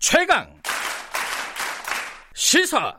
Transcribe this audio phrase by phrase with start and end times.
[0.00, 0.46] 최강
[2.34, 2.96] 시사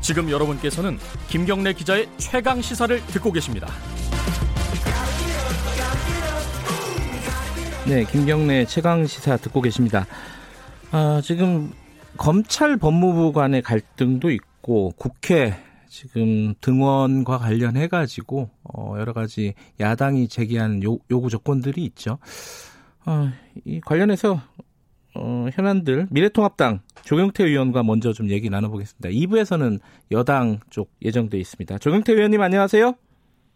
[0.00, 3.68] 지금 여러분께서는 김경래 기자의 최강 시사를 듣고 계십니다.
[7.86, 10.04] 네, 김경래 최강 시사 듣고 계십니다.
[10.90, 11.72] 아, 지금
[12.16, 15.54] 검찰 법무부 간의 갈등도 있고 국회
[15.88, 22.18] 지금 등원과 관련해 가지고 어 여러 가지 야당이 제기한 요, 요구 조건들이 있죠.
[23.06, 23.28] 어,
[23.64, 24.40] 이 관련해서
[25.14, 29.08] 어, 현안들 미래통합당 조경태 의원과 먼저 좀 얘기 나눠보겠습니다.
[29.08, 31.78] 2부에서는 여당 쪽 예정돼 있습니다.
[31.78, 32.94] 조경태 의원님 안녕하세요.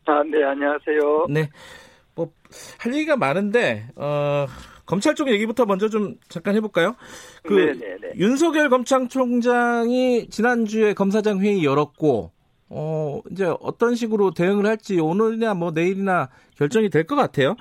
[0.06, 1.26] 아, 네, 안녕하세요.
[1.28, 1.50] 네.
[2.14, 2.32] 뭐
[2.78, 4.46] 할 얘기가 많은데 어,
[4.90, 6.96] 검찰 쪽 얘기부터 먼저 좀 잠깐 해볼까요?
[7.44, 8.14] 그 네네네.
[8.16, 12.32] 윤석열 검찰총장이 지난주에 검사장 회의 열었고
[12.70, 17.54] 어 이제 어떤 식으로 대응을 할지 오늘이나 뭐 내일이나 결정이 될 것 같아요.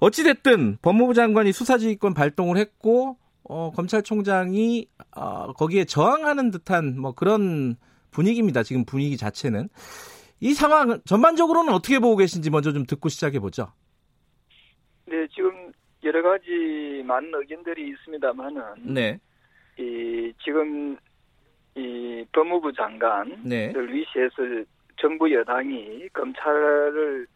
[0.00, 7.76] 어찌 됐든 법무부 장관이 수사지휘권 발동을 했고 어 검찰총장이 어 거기에 저항하는 듯한 뭐 그런
[8.10, 8.64] 분위기입니다.
[8.64, 9.68] 지금 분위기 자체는
[10.40, 13.68] 이 상황 전반적으로는 어떻게 보고 계신지 먼저 좀 듣고 시작해 보죠.
[15.06, 15.61] 네, 지금
[16.04, 19.18] 여러 가지 많은 의견들이 있습니다만은 네.
[19.78, 20.96] 이 지금
[21.74, 23.72] 이 법무부 장관을 네.
[23.76, 24.36] 위시해서
[25.00, 27.26] 정부 여당이 검찰을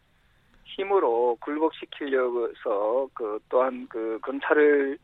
[0.65, 4.99] 힘으로 굴복시키려고서 그 또한 그 검찰을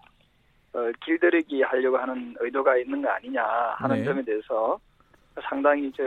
[0.74, 3.44] 어, 길들이기 하려고 하는 의도가 있는 거 아니냐
[3.76, 4.04] 하는 네.
[4.04, 4.78] 점에 대해서
[5.48, 6.02] 상당히 저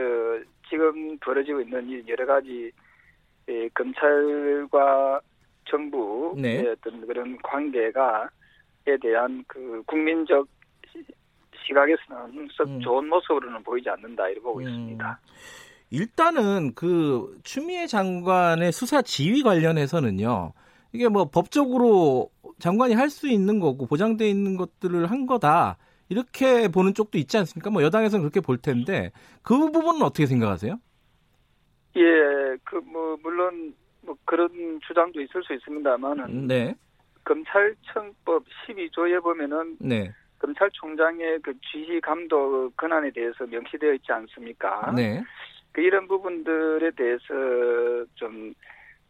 [0.68, 2.70] 지금 벌어지고 있는 여러 가지
[3.48, 5.20] 예, 검찰과
[5.68, 6.68] 정부의 네.
[6.68, 10.46] 어떤 그런 관계가에 대한 그 국민적
[11.66, 12.80] 시각에서는 썩 음.
[12.80, 14.62] 좋은 모습으로는 보이지 않는다 이렇게 보고 음.
[14.68, 15.20] 있습니다.
[15.90, 20.52] 일단은 그 추미애 장관의 수사 지휘 관련해서는요.
[20.92, 25.76] 이게 뭐 법적으로 장관이 할 수 있는 거고 보장돼 있는 것들을 한 거다.
[26.08, 27.70] 이렇게 보는 쪽도 있지 않습니까?
[27.70, 29.10] 뭐 여당에서는 그렇게 볼 텐데
[29.42, 30.78] 그 부분은 어떻게 생각하세요?
[31.96, 32.00] 예,
[32.64, 33.74] 그 뭐 물론
[34.06, 36.74] 뭐 그런 주장도 있을 수 있습니다만은 네.
[37.24, 40.12] 검찰청법 12조에 보면은 네.
[40.38, 44.92] 검찰총장의 그 지휘 감독 권한에 대해서 명시되어 있지 않습니까?
[44.94, 45.22] 네.
[45.72, 47.24] 그 이런 부분들에 대해서
[48.14, 48.54] 좀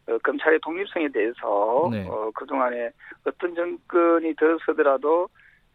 [0.09, 2.07] 어, 검찰의 독립성에 대해서 네.
[2.09, 2.91] 어, 그 동안에
[3.25, 5.29] 어떤 정권이 들어서더라도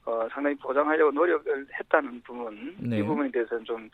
[0.05, 2.99] 어, 상당히 보장하려고 노력을 했다는 부분 네.
[2.99, 3.89] 이 부분에 대해서는 좀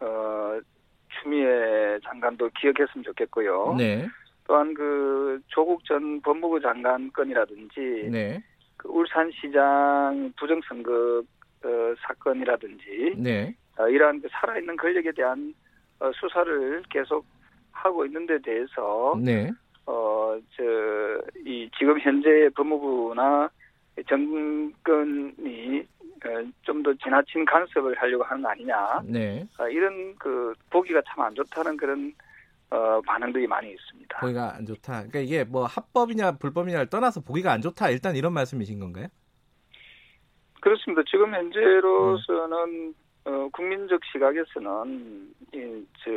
[0.00, 0.60] 어,
[1.08, 3.76] 추미애 장관도 기억했으면 좋겠고요.
[3.78, 4.06] 네.
[4.48, 8.42] 또한 그 조국 전 법무부 장관 건이라든지 네.
[8.78, 11.22] 그 울산시장 부정선거
[11.64, 13.54] 어, 사건이라든지 네.
[13.78, 15.54] 어, 이러한 그 살아있는 권력에 대한
[16.00, 17.24] 어, 수사를 계속
[17.72, 19.50] 하고 있는 데 대해서 네.
[19.84, 20.62] 어, 저,
[21.44, 23.50] 이 지금 현재 법무부나
[24.08, 25.86] 정권이
[26.24, 26.28] 어,
[26.62, 29.00] 좀더 지나친 간섭을 하려고 하는 거 아니냐.
[29.04, 29.46] 네.
[29.58, 32.12] 어, 이런 그 보기가 참 안 좋다는 그런
[32.70, 34.20] 어, 반응들이 많이 있습니다.
[34.20, 34.92] 보기가 안 좋다.
[34.92, 37.90] 그러니까 이게 뭐 합법이냐 불법이냐를 떠나서 보기가 안 좋다.
[37.90, 39.06] 일단 이런 말씀이신 건가요?
[40.60, 41.02] 그렇습니다.
[41.08, 42.94] 지금 현재로서는 음.
[43.24, 46.10] 어, 국민적 시각에서는 이, 저,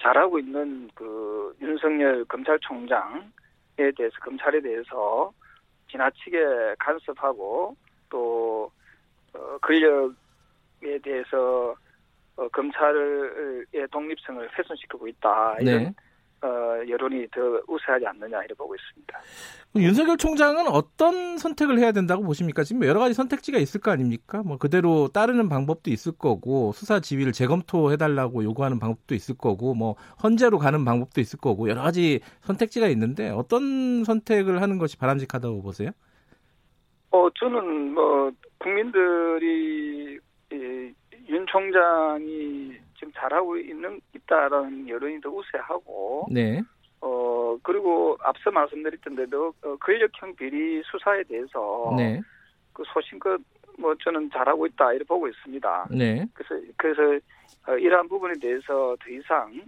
[0.00, 3.30] 잘하고 있는 그 윤석열 검찰총장에
[3.96, 5.32] 대해서 검찰에 대해서
[5.90, 7.76] 지나치게 간섭하고
[8.10, 8.70] 또
[9.34, 11.74] 어, 권력에 대해서
[12.36, 15.94] 어, 검찰의 독립성을 훼손시키고 있다 이런 네.
[16.44, 19.18] 어, 여론이 더 우세하지 않느냐 이렇게 보고 있습니다.
[19.76, 22.64] 윤석열 총장은 어떤 선택을 해야 된다고 보십니까?
[22.64, 24.42] 지금 여러 가지 선택지가 있을 거 아닙니까?
[24.44, 29.96] 뭐 그대로 따르는 방법도 있을 거고 수사 지휘를 재검토해 달라고 요구하는 방법도 있을 거고 뭐
[30.22, 35.90] 헌재로 가는 방법도 있을 거고 여러 가지 선택지가 있는데 어떤 선택을 하는 것이 바람직하다고 보세요?
[37.10, 40.03] 어 저는 뭐 국민들이
[41.54, 46.60] 윤 총장이 지금 잘하고 있는 있다라는 여론이 더 우세하고 네.
[47.00, 52.20] 어 그리고 앞서 말씀드렸던 대로 어, 권력형 비리 수사에 대해서 네.
[52.72, 53.40] 그 소신껏
[53.78, 55.88] 뭐 저는 잘하고 있다 이렇게 보고 있습니다.
[55.90, 56.26] 네.
[56.34, 57.02] 그래서 그래서
[57.68, 59.62] 어, 이러한 부분에 대해서 더 이상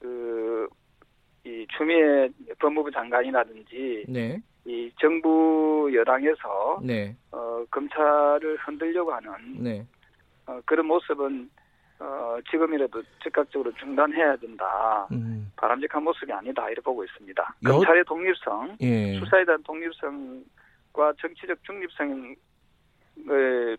[0.00, 2.28] 그이 추미애
[2.58, 4.40] 법무부 장관이라든지 네.
[4.64, 7.16] 이 정부 여당에서 네.
[7.30, 9.30] 어 검찰을 흔들려고 하는
[9.62, 9.84] 네.
[10.46, 11.50] 어, 그런 모습은
[11.98, 15.06] 어, 지금이라도 즉각적으로 중단해야 된다.
[15.12, 15.52] 음.
[15.56, 16.68] 바람직한 모습이 아니다.
[16.68, 17.54] 이렇게 보고 있습니다.
[17.64, 17.68] 여...
[17.68, 19.18] 검찰의 독립성, 예.
[19.20, 22.36] 수사에 대한 독립성과 정치적 중립성을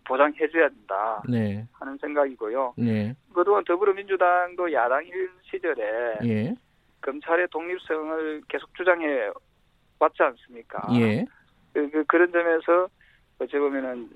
[0.04, 1.22] 보장해줘야 된다.
[1.28, 1.66] 네.
[1.72, 2.74] 하는 생각이고요.
[2.78, 3.14] 네.
[3.34, 6.54] 그동안 더불어민주당도 야당 일 시절에 예.
[7.02, 9.30] 검찰의 독립성을 계속 주장해
[9.98, 10.88] 왔지 않습니까?
[10.94, 11.26] 예.
[11.74, 12.88] 그, 그, 그런 점에서
[13.38, 14.08] 어찌 보면은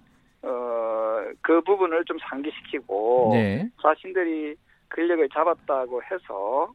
[0.42, 0.78] 어
[1.42, 3.70] 그 부분을 좀 상기시키고 네.
[3.82, 4.56] 자신들이
[4.90, 6.72] 권력을 잡았다고 해서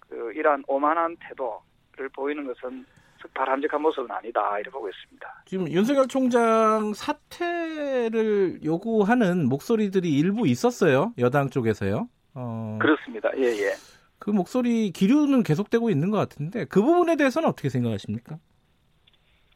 [0.00, 2.84] 그 이러한 오만한 태도를 보이는 것은
[3.32, 5.42] 바람직한 모습은 아니다 이렇게 보고 있습니다.
[5.46, 12.08] 지금 윤석열 총장 사퇴를 요구하는 목소리들이 일부 있었어요 여당 쪽에서요.
[12.34, 12.78] 어...
[12.80, 13.30] 그렇습니다.
[13.38, 13.72] 예 예.
[14.18, 18.38] 그 목소리 기류는 계속되고 있는 것 같은데 그 부분에 대해서는 어떻게 생각하십니까?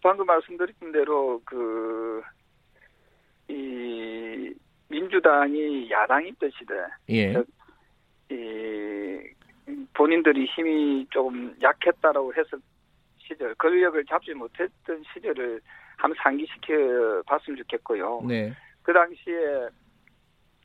[0.03, 2.23] 방금 말씀드린 대로 그
[3.49, 4.53] 이
[4.89, 6.75] 민주당이 야당인 뜻이되
[7.11, 7.35] 예.
[8.31, 12.57] 이 본인들이 힘이 조금 약했다라고 해서
[13.19, 15.61] 시절 권력을 잡지 못했던 시절을
[15.97, 18.23] 한번 상기시켜 봤으면 좋겠고요.
[18.27, 18.53] 네.
[18.83, 19.69] 그 당시에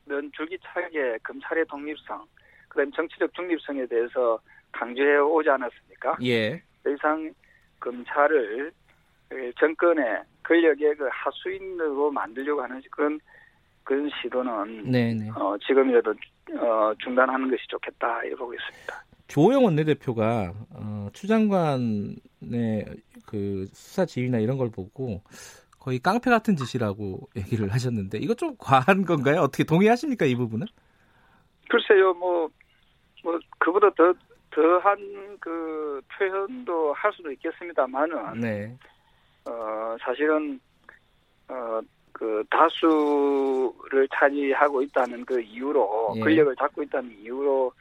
[0.06, 2.26] 는 줄기차게 검찰의 독립성,
[2.68, 4.38] 그다음 정치적 중립성에 대해서
[4.74, 6.18] 강조해 오지 않았습니까?
[6.24, 6.62] 예.
[6.84, 7.34] 더 이상
[7.80, 8.74] 검찰을
[9.60, 13.20] 정권의 권력의 그 하수인으로 만들려고 하는 그런
[13.84, 15.30] 그런 시도는 네네.
[15.36, 16.14] 어, 지금이라도
[16.60, 19.04] 어, 중단하는 것이 좋겠다 이렇게 보고 있습니다.
[19.28, 22.86] 조영 원내대표가 어, 추 장관의
[23.26, 25.22] 그 수사 지휘나 이런 걸 보고
[25.80, 29.42] 거의 깡패 같은 짓이라고 얘기를 하셨는데 이거 좀 과한 건가요?
[29.42, 30.68] 어떻게 동의하십니까 이 부분은?
[31.70, 32.50] 글쎄요, 뭐,
[33.24, 34.14] 뭐 그보다 더
[34.52, 38.78] 더한 그 표현도 할 수도 있겠습니다만은, 네.
[39.46, 40.60] 어 사실은
[41.48, 41.82] 어
[42.14, 46.20] 그 다수를 차지하고 있다는 그 이유로 예.
[46.22, 47.74] 권력을 잡고 있다는 이유로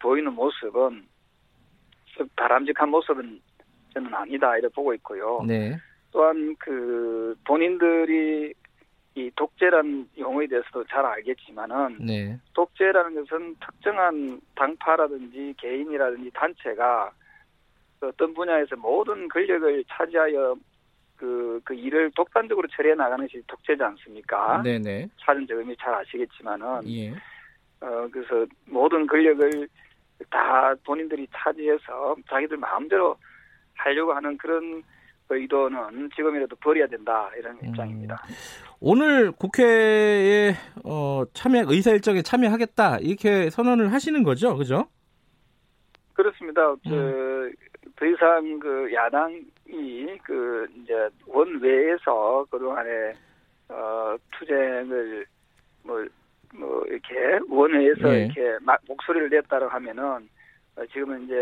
[0.00, 1.06] 보이는 모습은
[2.36, 3.40] 바람직한 모습은
[3.92, 5.42] 저는 아니다 이렇게 보고 있고요.
[5.46, 5.78] 네.
[6.10, 8.52] 또한 그 본인들이
[9.14, 12.38] 이 독재라는 용어에 대해서도 잘 알겠지만은 네.
[12.54, 17.12] 독재라는 것은 특정한 당파라든지 개인이라든지 단체가
[18.00, 20.56] 어떤 분야에서 모든 권력을 차지하여
[21.20, 24.62] 그, 그 일을 독단적으로 처리해 나가는 것이 독재지 않습니까?
[24.62, 25.10] 네네.
[25.22, 26.88] 사전적 의미 잘 아시겠지만은.
[26.88, 27.10] 예.
[27.82, 29.68] 어, 그래서 모든 권력을
[30.30, 33.16] 다 본인들이 차지해서 자기들 마음대로
[33.74, 34.82] 하려고 하는 그런
[35.28, 37.68] 의도는 지금이라도 버려야 된다 이런 음.
[37.68, 38.22] 입장입니다.
[38.80, 44.88] 오늘 국회에 어, 참여 의사 일정에 참여하겠다 이렇게 선언을 하시는 거죠, 그죠?
[46.14, 46.74] 그렇습니다.
[46.86, 47.52] 음.
[48.00, 50.94] 더 이상 그 야당이 그 이제
[51.26, 53.12] 원외에서 그동안에
[53.68, 55.26] 어, 투쟁을
[55.82, 56.02] 뭐,
[56.54, 58.24] 뭐 이렇게 원외에서 네.
[58.24, 60.26] 이렇게 막 목소리를 냈다고 하면은
[60.76, 61.34] 어, 지금은 이제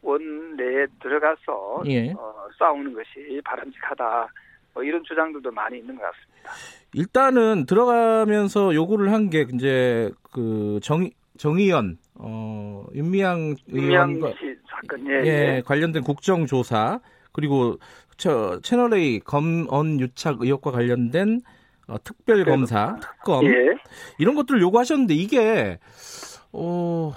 [0.00, 2.10] 원내에 들어가서 예.
[2.12, 4.28] 어, 싸우는 것이 바람직하다.
[4.72, 6.52] 뭐 이런 주장들도 많이 있는 것 같습니다.
[6.94, 14.32] 일단은 들어가면서 요구를 한 게 이제 그 정, 정의연 어, 윤미향 의원과
[14.80, 17.00] 사건 예, 예, 예, 관련된 국정조사
[17.32, 17.78] 그리고
[18.16, 21.40] 저 채널 A 검언 유착 의혹과 관련된
[21.86, 23.76] 어, 특별 검사 특검 예.
[24.18, 25.78] 이런 것들을 요구하셨는데 이게
[26.52, 27.12] 어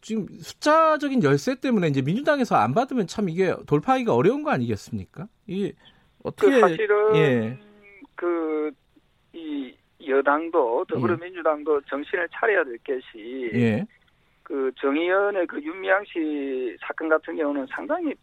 [0.00, 5.26] 지금 숫자적인 열세 때문에 이제 민주당에서 안 받으면 참 이게 돌파하기가 어려운 거 아니겠습니까?
[5.46, 5.72] 이게
[6.22, 7.58] 어떻게 그 사실은 예.
[8.14, 9.74] 그이
[10.06, 11.80] 여당도 더불어민주당도 예.
[11.88, 13.86] 정신을 차려야 될 것이 예.
[14.44, 18.14] 그 정의연의 그 윤미향 씨 사건 같은 경우는 상당히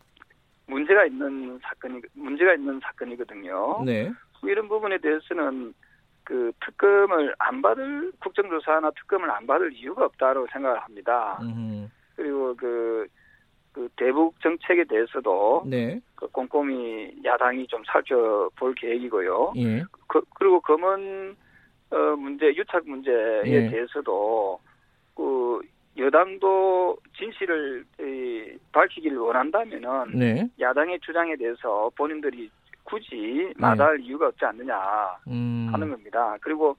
[0.68, 3.84] 문제가 있는 사건이 문제가 있는 사건이거든요.
[3.84, 4.12] 네.
[4.44, 5.74] 이런 부분에 대해서는
[6.24, 11.40] 그 특검을 안 받을 국정조사나 특검을 안 받을 이유가 없다고 생각을 합니다.
[11.42, 11.88] 음흠.
[12.16, 13.08] 그리고 그,
[13.74, 16.00] 그 대북 정책에 대해서도 네.
[16.16, 19.54] 그 꼼꼼히 야당이 좀 살펴볼 계획이고요.
[19.58, 19.84] 예.
[20.08, 21.36] 그, 그리고 검은
[21.90, 23.70] 어, 문제 유착 문제에 예.
[23.70, 24.71] 대해서도 그
[25.98, 30.50] 여당도 진실을 이, 밝히기를 원한다면은 네.
[30.60, 32.50] 야당의 주장에 대해서 본인들이
[32.84, 34.04] 굳이 마다할 네.
[34.04, 34.76] 이유가 없지 않느냐
[35.28, 35.70] 음.
[35.72, 36.38] 하는 겁니다.
[36.42, 36.76] 그리고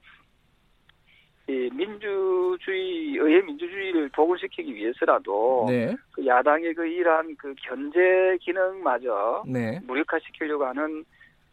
[1.47, 5.93] 이 민주주의 의회 민주주의를 복원시키기 위해서라도 네.
[6.11, 9.79] 그 야당의 그 이러한 그 견제 기능마저 네.
[9.83, 11.03] 무력화시키려고 하는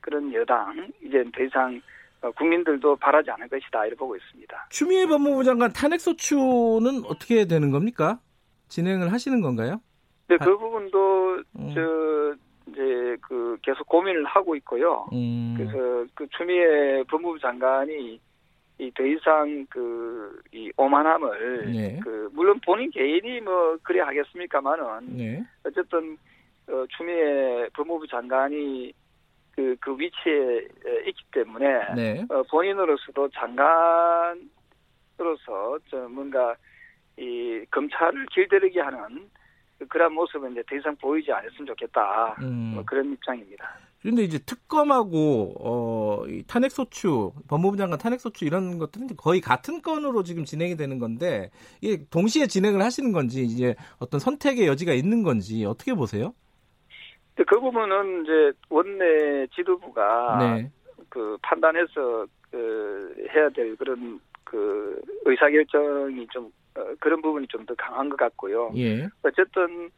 [0.01, 1.81] 그런 여당 이제 더 이상 어,
[2.37, 4.67] 국민들도 바라지 않을 것이다 이렇게 보고 있습니다.
[4.71, 8.21] 추미애 법무부 장관 탄핵 소추는 어떻게 되는 겁니까?
[8.69, 9.81] 진행을 하시는 건가요?
[10.29, 11.73] 네, 그 부분도 음.
[11.75, 12.35] 저
[12.71, 15.07] 이제 그 계속 고민을 하고 있고요.
[15.13, 15.55] 음.
[15.57, 18.21] 그래서 그 추미애 법무부 장관이
[18.79, 20.21] 이더 이상 그
[20.53, 22.01] 이 오만함을 네.
[22.03, 25.45] 그 물론 본인 개인이 뭐 그래 하겠습니까만은 네.
[25.65, 26.17] 어쨌든
[26.69, 28.93] 어, 추미애 법무부 장관이
[29.61, 30.69] 그, 그 위치에
[31.07, 32.25] 있기 때문에 네.
[32.31, 34.49] 어, 본인으로서도 장관으로서
[35.91, 36.57] 저 뭔가
[37.19, 39.29] 이 검찰을 길들이게 하는
[39.89, 42.37] 그런 모습은 이제 더 이상 보이지 않았으면 좋겠다.
[42.41, 42.73] 음.
[42.75, 43.79] 뭐 그런 입장입니다.
[44.01, 49.83] 그런데 이제 특검하고 어, 이 탄핵 소추, 법무부 장관 탄핵 소추 이런 것들은 거의 같은
[49.83, 51.51] 건으로 지금 진행이 되는 건데
[51.83, 56.33] 이게 동시에 진행을 하시는 건지 이제 어떤 선택의 여지가 있는 건지 어떻게 보세요?
[57.37, 60.71] 그 부분은 이제 원내 지도부가 네.
[61.09, 68.09] 그 판단해서 그 해야 될 그런 그 의사결정이 좀 어, 그런 부분이 좀 더 강한
[68.09, 68.73] 것 같고요.
[68.77, 69.09] 예.
[69.23, 69.91] 어쨌든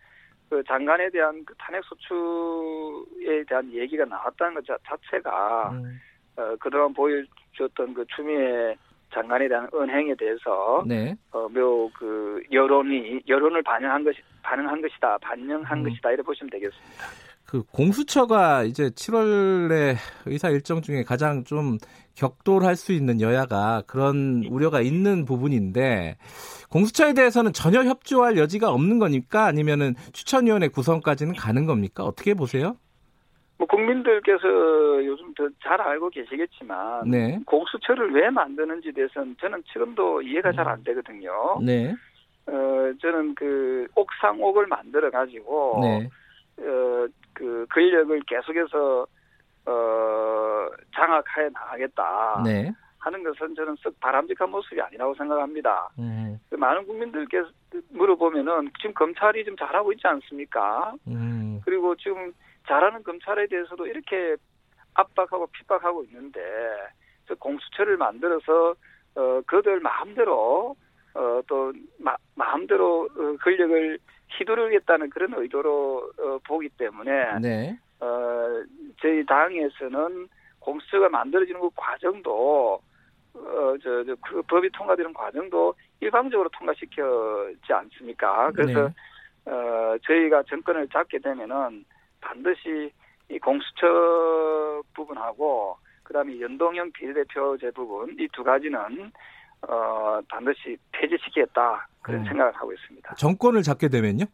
[0.48, 6.00] 그 장관에 대한 그 탄핵 소추에 대한 얘기가 나왔다는 것 자체가 음.
[6.36, 8.76] 어, 그동안 보여줬던 그 추미애
[9.12, 11.14] 장관에 대한 은행에 대해서 네.
[11.30, 15.84] 어, 묘그 여론이 여론을 반영한 것이 반영한 것이다 반영한 음.
[15.84, 17.04] 것이다 이렇게 보시면 되겠습니다.
[17.52, 21.76] 그 공수처가 이제 7월에 의사 일정 중에 가장 좀
[22.14, 26.16] 격돌할 수 있는 여야가 그런 우려가 있는 부분인데
[26.70, 32.04] 공수처에 대해서는 전혀 협조할 여지가 없는 거니까 아니면은 추천위원회 구성까지는 가는 겁니까?
[32.04, 32.76] 어떻게 보세요?
[33.62, 37.38] 뭐 국민들께서 요즘 더잘 알고 계시겠지만 네.
[37.46, 41.60] 공수처를 왜 만드는지 대해서는 저는 지금도 이해가 잘 안 되거든요.
[41.62, 41.94] 네.
[42.46, 46.08] 어 저는 그 옥상옥을 만들어 가지고 네.
[46.58, 49.06] 어그 권력을 계속해서
[49.66, 52.42] 어 장악해 나가겠다.
[52.44, 52.72] 네.
[53.02, 55.90] 하는 것은 저는 썩 바람직한 모습이 아니라고 생각합니다.
[55.98, 56.38] 음.
[56.50, 57.48] 많은 국민들께서
[57.90, 60.94] 물어보면은 지금 검찰이 좀 잘하고 있지 않습니까?
[61.08, 61.60] 음.
[61.64, 62.32] 그리고 지금
[62.68, 64.36] 잘하는 검찰에 대해서도 이렇게
[64.94, 66.40] 압박하고 핍박하고 있는데
[67.38, 68.74] 공수처를 만들어서
[69.14, 70.76] 어 그들 마음대로
[71.14, 71.72] 어 또
[72.34, 73.98] 마음대로 어, 권력을
[74.38, 77.78] 휘두르겠다는 그런 의도로 어, 보기 때문에 네.
[78.00, 78.62] 어
[79.00, 80.28] 저희 당에서는
[80.60, 82.80] 공수처가 만들어지는 그 과정도
[83.34, 88.50] 어, 저, 저, 그 법이 통과되는 과정도 일방적으로 통과시켜지 않습니까?
[88.54, 88.88] 그래서,
[89.44, 89.50] 네.
[89.50, 91.84] 어, 저희가 정권을 잡게 되면은
[92.20, 92.92] 반드시
[93.30, 99.10] 이 공수처 부분하고 그 다음에 연동형 비례대표제 부분 이 두 가지는
[99.68, 102.24] 어, 반드시 폐지시키겠다 그런 음.
[102.26, 103.14] 생각을 하고 있습니다.
[103.14, 104.24] 정권을 잡게 되면요?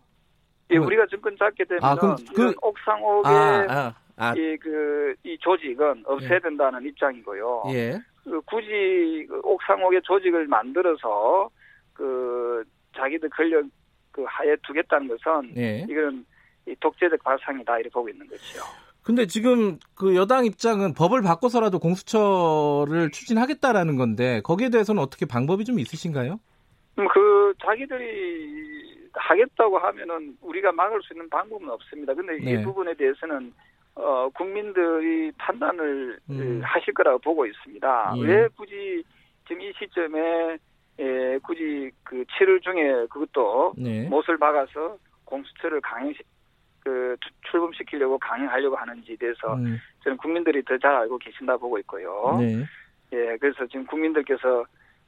[0.70, 4.34] 예, 우리가 정권 잡게 되면 아, 그럼 그 옥상옥의 아, 아, 아.
[4.34, 6.38] 이, 그, 이 조직은 없애야 예.
[6.40, 7.64] 된다는 입장이고요.
[7.68, 7.98] 예.
[8.28, 11.50] 그 굳이 그 옥상옥의 조직을 만들어서
[11.92, 12.64] 그
[12.96, 13.64] 자기들 권력
[14.12, 15.86] 그 하에 두겠다는 것은 예.
[15.88, 16.24] 이거는
[16.66, 18.62] 이 독재적 발상이다 이렇게 보고 있는 거죠.
[19.02, 25.78] 근데 지금 그 여당 입장은 법을 바꿔서라도 공수처를 추진하겠다라는 건데 거기에 대해서는 어떻게 방법이 좀
[25.78, 26.38] 있으신가요?
[26.98, 32.12] 음, 그 자기들이 하겠다고 하면은 우리가 막을 수 있는 방법은 없습니다.
[32.14, 32.52] 근데 네.
[32.52, 33.52] 이 부분에 대해서는
[33.98, 36.60] 어, 국민들이 판단을 음.
[36.62, 38.14] 하실 거라고 보고 있습니다.
[38.16, 38.22] 예.
[38.22, 39.02] 왜 굳이
[39.46, 40.58] 지금 이 시점에
[41.00, 44.08] 예, 굳이 그 7월 중에 그것도 네.
[44.08, 46.20] 못을 박아서 공수처를 강행시
[46.80, 47.16] 그
[47.50, 49.78] 출범시키려고 강행하려고 하는지에 대해서 음.
[50.02, 52.36] 저는 국민들이 더 잘 알고 계신다 보고 있고요.
[52.40, 52.64] 네.
[53.12, 54.64] 예, 그래서 지금 국민들께서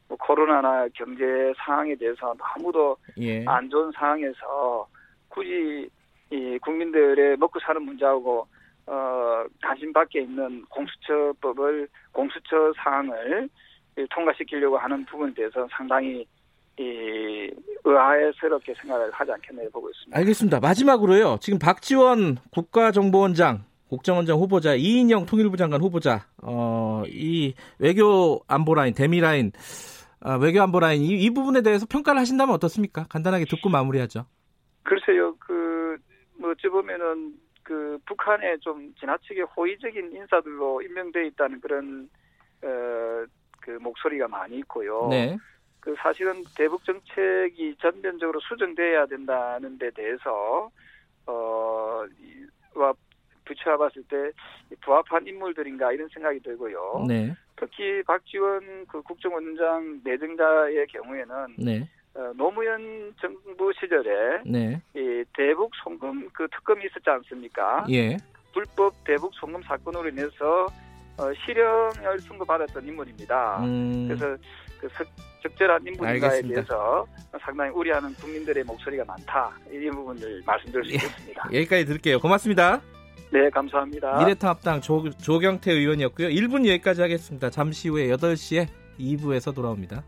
[0.08, 1.24] 뭐 코로나나 경제
[1.64, 3.44] 상황에 대해서 아무도 예.
[3.46, 4.88] 안 좋은 상황에서
[5.28, 5.88] 굳이
[6.30, 8.46] 이 국민들의 먹고 사는 문제하고
[8.90, 13.48] 어, 관심 밖에 있는 공수처법을 공수처 사항을
[14.10, 16.26] 통과시키려고 하는 부분에 대해서 상당히
[16.76, 17.50] 이
[17.84, 20.18] 의아해스럽게 생각을 하지 않겠나 보고 있습니다.
[20.18, 20.58] 알겠습니다.
[20.60, 21.36] 마지막으로요.
[21.40, 29.20] 지금 박지원 국가정보원장 국정원장 후보자 이인영 통일부 장관 후보자 어, 이 외교 안보 라인 대미
[29.20, 29.52] 라인
[30.20, 33.04] 아, 외교 안보 라인 이, 이 부분에 대해서 평가를 하신다면 어떻습니까?
[33.08, 34.26] 간단하게 듣고 마무리하죠.
[34.82, 35.36] 글쎄요.
[35.38, 35.80] 그
[36.40, 37.34] 뭐 어찌 보면은
[37.70, 42.10] 그 북한에 좀 지나치게 호의적인 인사들로 임명돼 있다는 그런
[42.64, 43.24] 어,
[43.60, 45.06] 그 목소리가 많이 있고요.
[45.08, 45.38] 네.
[45.78, 50.68] 그 사실은 대북 정책이 전면적으로 수정돼야 된다는 데 대해서
[51.26, 52.92] 어와
[53.44, 54.32] 부처와 봤을 때
[54.80, 57.04] 부합한 인물들인가 이런 생각이 들고요.
[57.06, 57.32] 네.
[57.54, 61.88] 특히 박지원 그 국정원장 내정자의 경우에는 네.
[62.14, 64.80] 어, 노무현 정부 시절에 네.
[64.94, 67.84] 이 대북 송금 그 특검이 있었지 않습니까?
[67.90, 68.16] 예.
[68.52, 70.66] 불법 대북 송금 사건으로 인해서
[71.16, 73.60] 어, 실형을 선고받았던 인물입니다.
[73.62, 74.08] 음.
[74.08, 74.36] 그래서
[74.80, 74.88] 그
[75.42, 77.06] 적절한 인물인가에 대해서
[77.40, 79.52] 상당히 우려하는 국민들의 목소리가 많다.
[79.70, 80.94] 이 부분을 말씀드릴 수 예.
[80.94, 81.48] 있겠습니다.
[81.52, 82.18] 예, 여기까지 들을게요.
[82.18, 82.80] 고맙습니다.
[83.32, 84.18] 네, 감사합니다.
[84.18, 86.28] 미래통합당 조, 조경태 의원이었고요.
[86.28, 87.50] 1분 여기까지 하겠습니다.
[87.50, 88.66] 잠시 후에 8시에
[88.98, 90.02] 2부에서 돌아옵니다.